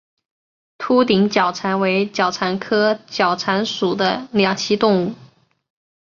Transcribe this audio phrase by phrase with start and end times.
[0.79, 5.13] 凹顶角蟾为角蟾科角蟾属的两栖动物。